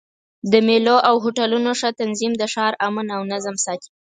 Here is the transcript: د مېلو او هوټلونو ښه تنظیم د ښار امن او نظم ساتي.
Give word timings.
د 0.51 0.53
مېلو 0.67 0.95
او 1.09 1.15
هوټلونو 1.23 1.69
ښه 1.79 1.89
تنظیم 1.99 2.33
د 2.37 2.43
ښار 2.53 2.73
امن 2.87 3.07
او 3.15 3.21
نظم 3.31 3.55
ساتي. 3.65 3.89